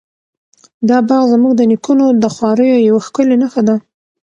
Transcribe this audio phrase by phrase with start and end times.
[0.89, 3.75] دا باغ زموږ د نیکونو د خواریو یوه ښکلې نښه ده.